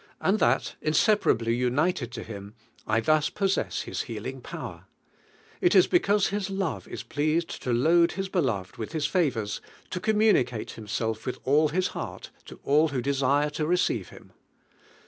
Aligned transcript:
and 0.19 0.39
that, 0.39 0.77
inseparably 0.81 1.53
united 1.53 2.11
to 2.11 2.23
Him, 2.23 2.55
i 2.87 2.99
llnis 2.99 3.31
possess 3.31 3.83
His 3.83 4.01
healing 4.01 4.41
power; 4.41 4.85
it 5.61 5.75
is 5.75 5.85
he 5.91 5.99
cause 5.99 6.29
His 6.29 6.49
love 6.49 6.87
is 6.87 7.03
pleased 7.03 7.61
to 7.61 7.71
load 7.71 8.13
Ilia 8.17 8.31
be 8.31 8.39
loved 8.39 8.77
with 8.77 8.93
His 8.93 9.05
favors, 9.05 9.61
to 9.91 9.99
communicate 9.99 10.71
Himself 10.71 11.27
with 11.27 11.37
all 11.43 11.67
His 11.67 11.89
heart 11.89 12.31
to 12.45 12.59
all 12.63 12.87
who 12.87 13.03
de 13.03 13.13
sire 13.13 13.51
to 13.51 13.67
receive 13.67 14.09
Him. 14.09 14.31